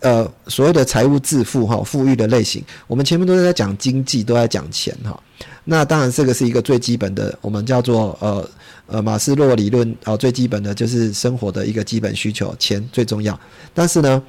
[0.01, 5.19] 呃，所谓的财务致富，哈，富裕的类型，我们前面都是在讲经济，都在讲钱，哈。
[5.65, 8.49] 那当然这个是一个最基本的，我们叫做呃。
[8.87, 13.41] 呃，马斯洛理论啊，最基本的就是生活的一个基本需求，钱最重要。
[13.73, 14.23] 但是呢，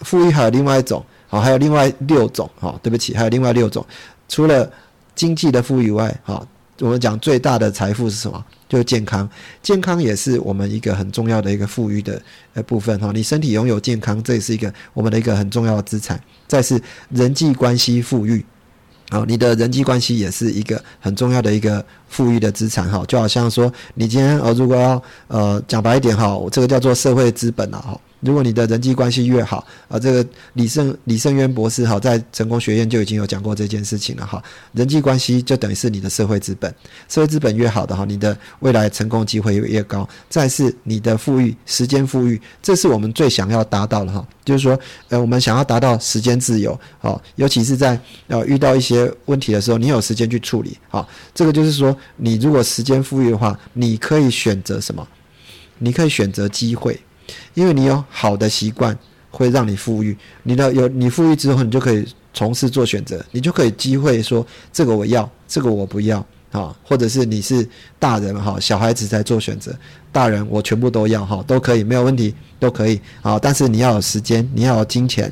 [0.00, 3.82] 富裕还有另外一种，好，还有另外六种，好，对不起，还有另外六种。
[4.28, 4.70] 除了
[5.14, 6.46] 经济的富裕外，好，
[6.80, 8.44] 我们讲最大的财富是什么？
[8.68, 9.26] 就是健康。
[9.62, 12.20] 健康也是我们一个很重要的一个富裕的
[12.52, 13.12] 呃部分哈。
[13.14, 16.22] 你身体拥有健康，这也是一个我们的一个很重要的资产。
[16.46, 16.78] 再是
[17.08, 18.44] 人际关系富裕。
[19.10, 28.00] 好，你的人际关系也是一个很重要的一个富裕的资产哈，就好像说，你今天呃，如果要呃讲白一点哈，这个叫做社会资本啊哈。
[28.20, 34.42] 如果你的人际关系越好，啊，这个李胜李胜渊博士哈，在成功学院就已经有讲过这件事情了哈。
[34.72, 36.74] 人际关系就等于是你的社会资本，
[37.08, 40.08] 社会资本越好的哈，你的未来成功机会越高。
[40.28, 44.26] 再是你的富裕，时间富裕，这是我们最想要达到的哈。
[44.44, 55.06] 就是说，呃，我们想要达到时间自由，好，尤其是在呃遇到一些问题的时候，你有时间去处理，好，这个就是说，你如果时间富裕的话，你可以选择什么？
[55.78, 56.98] 你可以选择机会。
[57.54, 58.96] 因为你有好的习惯，
[59.30, 60.16] 会让你富裕。
[60.42, 69.76] 你的有你富裕之后，你就可以从事做选择，你就可以机会说这个我要，这个我不要啊，或者是你是大人哈，小孩子在做选择，
[70.12, 73.38] 大人我全部都要哈，都可以没有问题，都可以啊。
[73.38, 75.30] 但是你要有时间，你要有金钱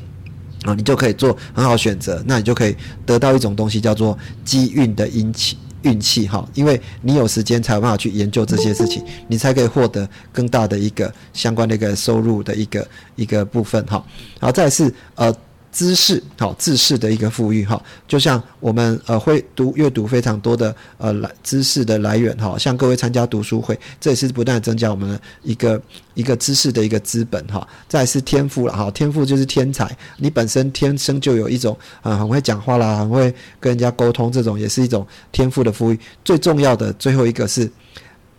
[0.63, 5.57] 啊，你就可以做很好选择，那你就可以得到一种东西叫做机运的阴气。
[5.85, 14.03] 运气哈，因为你有时间才有办法去研究这些事情，你才可以获得更大的一个相关的一个收入的一个一个部分哈。
[14.39, 15.33] 然后再是呃。
[15.75, 25.81] 知识好，知识的一个富裕哈，就像我们呃会读阅读非常多的呃来知识的来源哈，像各位参加读书会，这也是不断增加我们的一个
[26.13, 27.67] 一个知识的一个资本哈。
[27.89, 29.85] 再是天赋了哈，天赋就是天才，
[30.15, 33.23] 你本身天生就有一种啊很会讲话啦，很会
[33.59, 35.99] 跟人家沟通，这种也是一种天赋的富裕。
[36.23, 37.69] 最重要的最后一个是。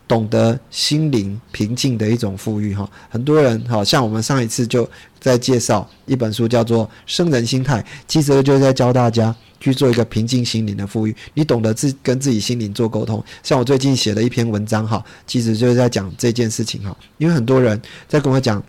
[0.08, 4.88] 懂得心灵平静的一种富裕哈，很多人哈，像我们上一次就
[5.18, 11.16] 在介绍一本书，叫做《生人心态》，其实就是在教大家去做一个平静心灵的富裕。
[11.34, 18.62] 你懂得自跟自己心灵做沟通，像我最近写的一篇文章哈，其实就是在讲这件事情哈，因为很多人在跟我讲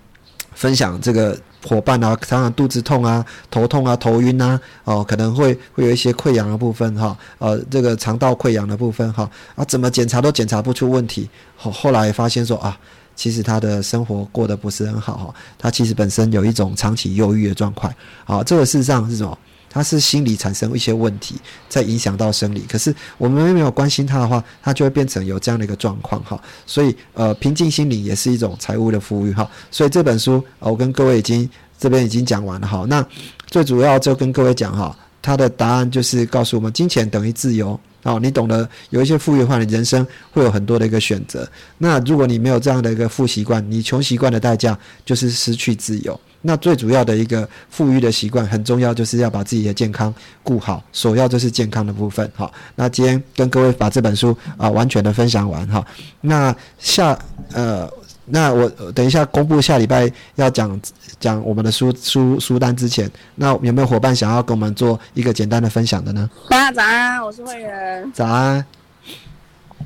[0.58, 1.38] 分享这个。
[1.68, 12.78] 伙伴啊，常常肚子痛啊、头痛啊、头晕啊，哦，可能会会有一些溃疡的部分哈，呃，这个肠道溃疡的部分哈，啊，怎么检查都检查不出问题，后后来发现说啊，
[13.18, 17.94] 其实他的生活过得不是很好哈，他其实本身有一种长期忧郁的状况，
[18.24, 19.38] 好，这个事实上是什么？
[19.70, 21.36] 他是心理产生一些问题，
[21.68, 22.66] 在影响到生理。
[22.70, 26.42] 可是我们没有关心他的话，他就会变成有这样的一个状况哈。
[26.66, 29.50] 所以呃，平静心灵也是一种财务的富裕哈。
[29.70, 32.86] 所以这本书我跟各位已经这边已经讲完了哈。
[32.88, 33.06] 那
[33.46, 37.80] 最主要就跟各位讲哈，他的答案就是告诉我们，金钱等于自由。
[38.04, 41.46] 哦，你懂得有一些富裕的话，你人生会有很多的一个选择。
[41.78, 46.18] 那如果你没有这样的一个富习惯，你穷习惯的代价就是失去自由。
[46.48, 52.32] 那最主要的一个富裕的习惯很重要，就是要把自己的健康顾好，首要就是健康的部分。
[52.34, 55.86] 好，那今天跟各位把这本书啊完全的分享完哈。
[56.22, 57.20] 那下
[57.52, 57.92] 呃，
[58.24, 60.80] 那我等一下公布下礼拜要讲
[61.20, 66.30] 讲我们的书书书单之前，那有没有伙伴想要跟我们做一个简单的分享的呢？
[66.50, 68.10] 大家早安，我是会员。
[68.14, 68.66] 早安。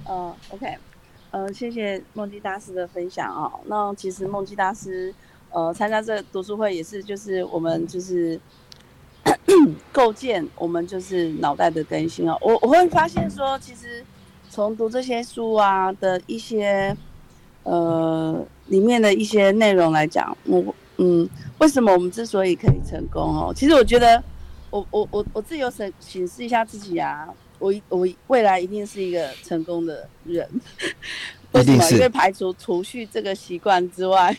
[0.06, 0.68] 呃，OK，
[1.32, 3.52] 呃，谢谢梦姬大师的分享哦。
[3.66, 5.12] 那其实梦姬大师。
[5.54, 8.40] 呃，参加这读书会也是，就是我们就是
[9.92, 12.38] 构建我们就是脑袋的更新哦。
[12.42, 14.04] 我我会发现说，其实
[14.50, 16.96] 从读这些书啊的一些
[17.64, 23.54] 呃里面的一些内容来讲，我嗯，为什么我们之所以可以成功哦？
[23.54, 24.24] 其实我觉得，
[24.70, 27.28] 我我我我自己有审审视一下自己啊，
[27.60, 30.48] 我我未来一定是一个成功的人。
[31.52, 31.90] 为什么？
[31.92, 34.34] 因为排除储蓄这个习惯之外。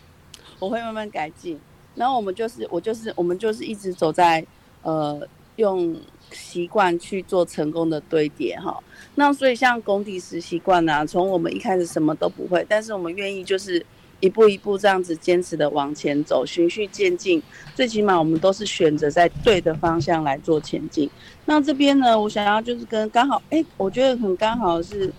[0.63, 1.59] 我会慢慢改进，
[1.97, 4.47] 然后我们就是我就是我们就是一直走在
[4.83, 5.21] 呃
[5.57, 5.93] 用
[6.31, 8.81] 习惯去做成功的堆叠哈。
[9.17, 13.85] 那所以像工底石习惯呢，从我们一开始什么都不会，但是我们愿意就是
[14.21, 17.43] 一步一步这样子坚持的往前走，循序渐进。
[17.75, 21.11] 最起码我们都是选择在对的方向来做前进。
[21.45, 25.13] 那这边呢，我想要就是跟刚好，哎，我觉得很刚好是，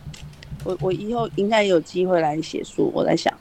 [0.63, 2.89] 我我以后应该有机会来写书。
[2.95, 3.37] 我在想，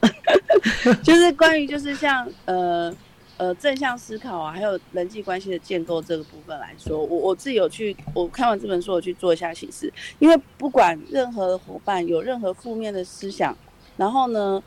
[1.02, 2.94] 就是关于就是像呃。
[3.38, 9.92] 呃，正向思考啊，还有人际关系的建构这个部分来说，我我自己有去，我看完这本书，我去做一下启示。
[10.20, 13.56] 因为不管任何伙伴有任何负面的思想，
[13.96, 14.62] 然后呢，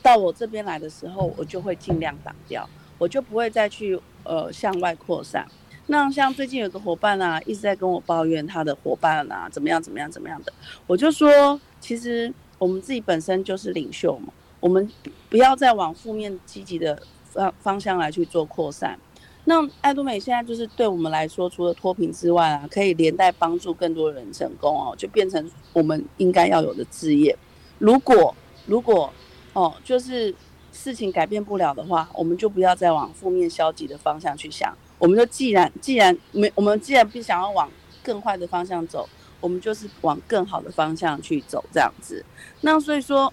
[0.00, 2.66] 到我这边来的时候，我就会尽量挡掉，
[2.96, 5.46] 我就不会再去呃向外扩散。
[5.88, 10.52] 那像最近有个伙伴啊，一直在跟我抱怨他的伙伴啊怎么样怎么样怎么样的，
[10.86, 14.32] 我就说，其实我们自己本身就是领袖嘛，
[14.64, 14.90] 我们
[15.28, 16.98] 不要再往负面积极的。
[17.34, 18.96] 方方向来去做扩散，
[19.46, 27.36] 那爱多美现在就是对我们来说，除了脱贫之外啊，可以连带帮助更多人成功哦，就变成我们应该要有的志业。
[27.80, 28.32] 如果
[28.66, 29.12] 如果
[29.52, 30.32] 哦，就是
[30.72, 34.72] 事情改变不了的话，我们就不要再往负面消极的方向去想。
[34.96, 37.68] 我们就既然既然没我们既然不想要往
[38.00, 39.08] 更坏的方向走，
[39.40, 42.24] 我们就是往更好的方向去走，这样子。
[42.60, 43.32] 那所以说，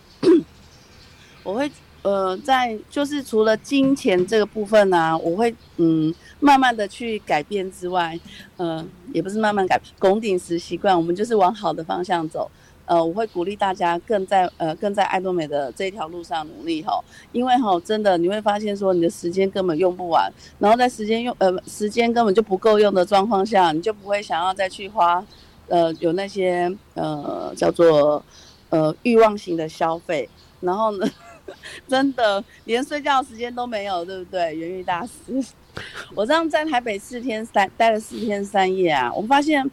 [1.44, 1.72] 我会。
[2.04, 8.20] 呃，在就是除了金钱这个部分呢，我会嗯慢慢的去改变之外，
[8.58, 8.84] 呃，
[9.14, 12.50] 也不是慢慢改，拱顶时习惯，我们就是往好的方向走。
[12.86, 20.28] 呃，我会鼓励大家更在呃更在爱多美的这一条路上努力吼，因为吼真的你会发现说你的时间根本用不完，
[20.58, 25.24] 然后在时间用呃时间根本就不够用的状况下，你就不会想要再去花
[25.68, 28.26] 呃有那些呃叫做
[28.72, 30.28] 呃欲望型的消费，
[30.62, 31.08] 然后呢。
[31.88, 34.56] 真的连睡觉时间都没有，对不对？
[34.56, 35.44] 元玉大师，
[36.16, 39.70] 我这样在台北四天三待了四天三夜啊，我发现，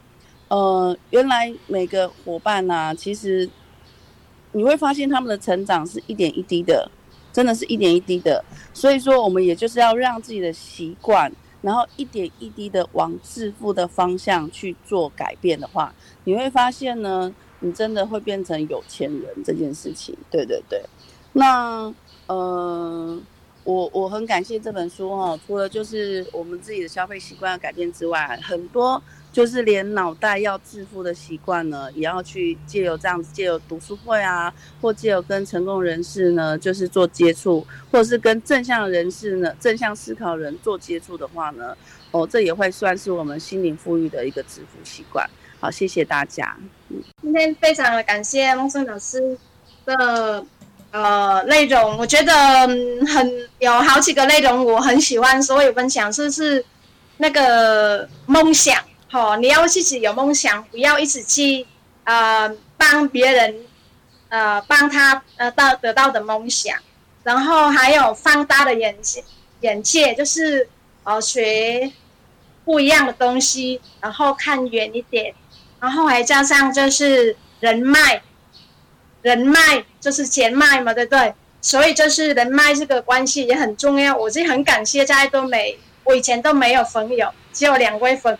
[0.49, 3.49] 呃，原来每个伙伴呐，其实
[4.53, 6.91] 你会发现他们的成长是一点一滴的，
[7.33, 8.45] 真的是一点一滴的。
[8.73, 11.31] 所以说，我们也就是要让自己的习惯，
[11.62, 15.95] 然后一点一滴的往致富的方向去做改变的话，
[16.25, 20.16] 你会发现呢，你真的会变成有钱人这件事情。
[20.31, 20.83] 对对对。
[21.33, 21.93] 那
[22.26, 23.18] 呃，
[23.64, 29.01] 我我很感谢这本书哈，除了就是我们自己的消费习惯要改变之外，很多
[29.33, 41.76] 就是连脑袋要致富的习惯呢，也要去借由这样子，借由读书会啊，或借由跟成功人士呢，就是做接触，或者是跟正向人士呢，正向思考人做接触的话呢，
[42.11, 45.29] 哦，这也会算是我们心灵富裕的一个致富习惯。
[45.61, 46.57] 好，谢谢大家。
[46.89, 49.39] 嗯，今天非常的感谢孟生老师
[49.85, 50.45] 的。
[50.91, 52.32] 呃，内容我觉得
[53.07, 56.64] 很有好几个内容我很喜欢，所以分享是是
[57.18, 58.82] 那个梦想，
[59.12, 61.66] 哦，你要自己有梦想，不要一直去
[62.05, 63.66] 呃帮别人，
[64.30, 66.78] 呃帮他呃到得到的梦想，
[67.22, 69.22] 然后还有放大的眼界，
[69.61, 70.66] 眼界就是
[71.05, 71.93] 呃学
[72.64, 75.34] 不一样的东西，然后看远一点，
[75.80, 78.22] 然后还加上就是人脉。
[79.23, 81.35] 人脉就是钱脉嘛，对不对？
[81.61, 84.16] 所以就是人脉这个关系也很重要。
[84.16, 88.39] 我是很感谢在爱多美，我以前都没有朋友，只有两位朋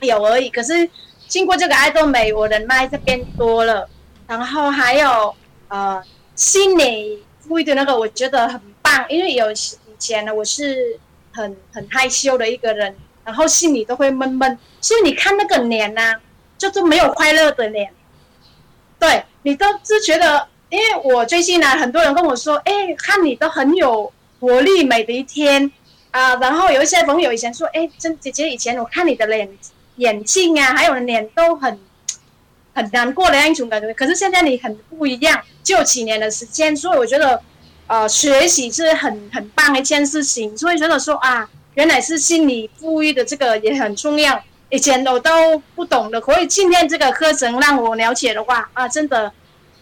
[0.00, 0.50] 友而已。
[0.50, 0.88] 可是
[1.28, 3.88] 经过这个爱多美，我人脉这边多了。
[4.26, 5.32] 然后还有
[5.68, 6.02] 呃，
[6.34, 9.06] 心理富裕的那个，我觉得很棒。
[9.08, 9.54] 因为有以
[9.98, 10.98] 前呢，我是
[11.32, 14.58] 很很害羞的一个人，然后心里都会闷闷。
[14.80, 16.14] 所以你看那个脸呢，
[16.58, 17.92] 就是没有快乐的脸。
[18.98, 25.70] 对你都是觉得，因为我最近呢，很多人跟我说，哎，看你都很有活力，美的一天
[26.10, 26.34] 啊。
[26.36, 29.48] 然后有一些朋友以前说，哎，真姐姐以前我看你的脸、
[29.96, 31.78] 眼镜啊，还有脸都很
[32.74, 33.92] 很难过的那一种感觉。
[33.94, 37.40] 可是现在你很不一样，就几年的时间，所以我觉得，
[37.86, 40.56] 呃，学习是很很棒的一件事情。
[40.56, 44.42] 所以觉得说啊，原来是心理富裕的这个也很重要。
[44.68, 49.32] 以前我都不懂的，所以今天这个课程让我了解的话啊，真的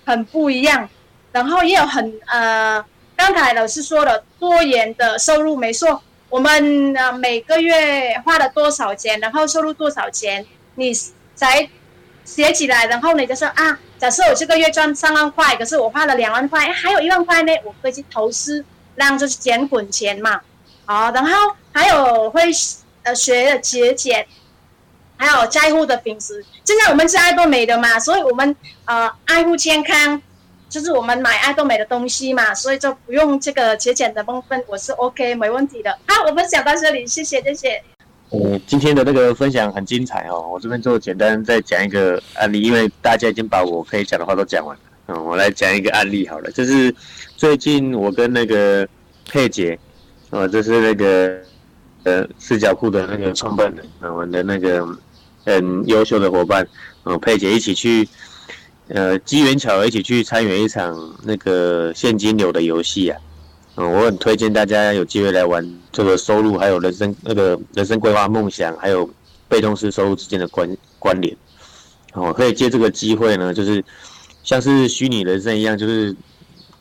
[0.05, 0.87] 很不一样。
[1.33, 2.85] 然后也有很呃，
[3.17, 10.93] 刚才老师说了多元的收入没错，我们呃每个月花了多少钱，然后收入多少钱，你
[11.35, 11.67] 才
[12.25, 18.63] 写起来，然后你就说啊，假设我这个月赚三万块，可是我花了两万块，还有一万块呢，我可以去投资，
[18.97, 20.43] 让就是减滚钱嘛。
[20.85, 22.43] 好，然后还有会
[23.03, 24.27] 呃学的节俭。
[25.17, 28.55] 还有在乎的品质，现在我们是爱多美的嘛，所以我们
[28.85, 30.21] 呃爱护健康，
[30.69, 35.97] 就是我们买爱多美的东西嘛，所以就不用这个节俭的部分，我是 OK 没问题的。
[36.07, 37.83] 好，我分享到这里，谢谢谢谢。
[38.31, 44.83] 呃，今天的那个分享很精彩哦，我这边就简单再讲一个案例，因为大家已经把我可以讲的话都讲完了。
[45.07, 46.93] 嗯，我来讲一个案例好了，就是
[47.37, 48.89] 最近我跟那个
[49.31, 49.79] 佩姐，
[50.31, 51.39] 哦，就是那个
[52.05, 54.87] 呃四角裤的那个创办人，我们的那个
[55.45, 56.67] 很优秀的伙伴，
[57.05, 58.09] 嗯，佩姐一起去，
[58.89, 63.21] 呃，机缘巧合一起去参与一场那个现金流的游戏啊，
[63.77, 69.09] 嗯，我很推荐大家有机会来玩这个收入还有人生那个人生规划梦想还有
[69.49, 71.37] 被动式收入之间的关关联，
[72.15, 73.85] 哦，可以借这个机会呢，就是。
[74.47, 76.15] 像是虚拟人生一样，就是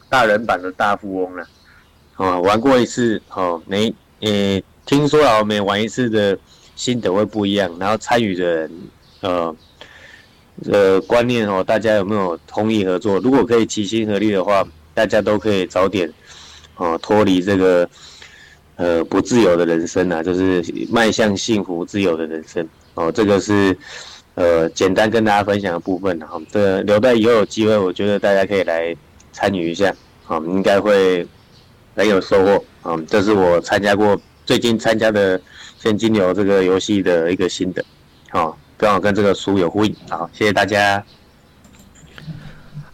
[0.09, 1.47] 大人版的大富翁了。
[2.17, 3.87] 哦，玩过一次，哦，每
[4.19, 6.37] 呃，听说啊，每玩一次的
[6.75, 7.71] 心得会不一样。
[7.79, 8.71] 然后参与的人，
[9.21, 9.55] 呃，
[10.71, 13.19] 呃，观念哦，大家有没有同意合作？
[13.19, 16.11] 如果可以齐心合力的话，大家都可以早点
[16.75, 17.89] 哦脱离这个
[18.75, 22.67] 呃不自由的人生啊，就是迈向幸福自由的人生。
[22.93, 23.77] 哦，这个是。
[24.35, 28.97] 呃，简单跟大家分享的部分，哈，这留待以后有机会，我觉得大家可以来
[29.31, 31.23] 参与一下，啊，应该会
[31.95, 35.39] 很有收获，啊，这是我参加过最近参加的
[35.79, 37.83] 现金流这个游戏的一个心得，
[38.29, 41.03] 好，刚好跟这个书有呼应，好，谢谢大家。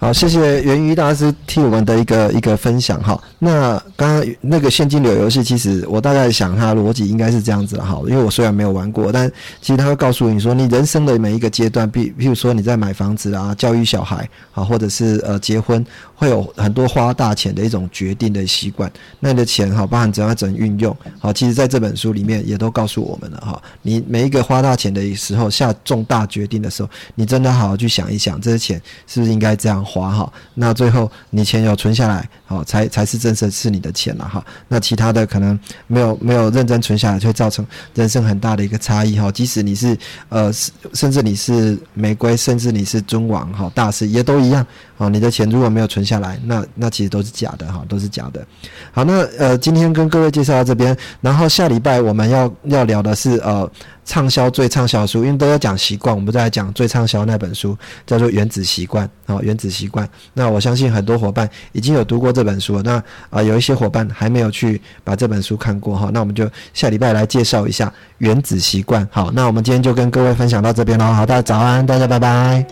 [0.02, 3.22] 好，谢谢源于大师替我们的一个一个分享哈。
[3.38, 8.00] 那刚刚那个现金流游戏，其实我大概想它逻辑应该是这样子哈。
[8.08, 9.30] 因为我虽然没有玩过，但
[9.60, 15.86] 其实他会告诉你说，你人生的每一个阶段，比譬如说你在买房子啊、教育小孩啊，或者是呃结婚，
[16.16, 18.90] 会有很多花大钱的一种决定的习惯。
[19.20, 23.62] 那你的钱哈，包含怎样怎运用，好，其实在这本书里面也都告诉我们了哈。
[23.82, 29.86] 你每一个花大钱的时候，下重大决定的时候，你真的好好去想一想，这些钱是不是应该这样。
[29.90, 34.46] 花哈，那最后你钱有存下来，好才才是真正是你的钱了哈。
[34.68, 37.66] 那其他的可能没有没有认真存下来，会造成
[37.96, 39.32] 人生很大的一个差异哈。
[39.32, 39.98] 即使你是
[40.30, 40.54] 呃，
[40.94, 44.64] 甚至你是玫瑰，甚至你是尊王哈，大师也都一样
[44.98, 45.10] 哦。
[45.10, 48.46] 你的钱如果没有存下来，那那其实都是假的哈，都是假的。
[48.92, 53.68] 好，那呃，今天跟各位介绍到这边，然后下礼拜我们要要聊的是呃。
[54.10, 60.04] 畅销最畅销书，因为都在讲习惯，我们在讲最畅销那本书，叫做《原子习惯》啊，《原子习惯》。
[60.34, 67.86] 那我相信很多伙伴已经有读过这本书了，那啊，有一些伙伴还没有去把这本书看过哈，那我们就下礼拜来介绍一下
[68.18, 69.06] 《原子习惯》。
[69.12, 71.14] 好，那我们今天就跟各位分享到这边喽。
[71.14, 72.66] 好，大家早安，大家拜拜。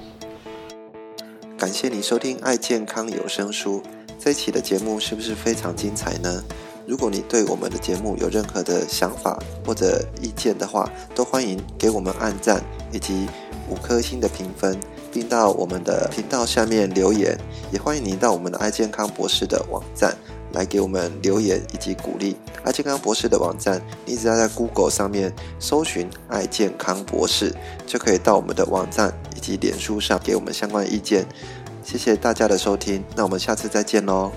[1.55, 3.83] 感谢你收听《爱健康有声书》
[4.19, 6.43] 这一期的节目，是不是非常精彩呢？
[6.87, 12.63] 如果你对我们的节目有任何的想法或者意见的话，都欢迎给我们按赞
[12.93, 13.27] 以及
[13.69, 14.79] 五颗星的评分，
[15.11, 17.37] 并到我们的频道下面留言。
[17.73, 20.15] 也欢迎您到我们的爱健康博士的网站
[20.53, 22.37] 来给我们留言以及鼓励。
[22.63, 27.53] 爱健康博士的网站，你只要在 Google 上面搜寻“爱健康博士”，
[27.85, 31.25] 就可以到我们的网站以及脸书上给我们相关意见。
[31.83, 34.31] 谢谢大家的收听，那我们下次再见喽。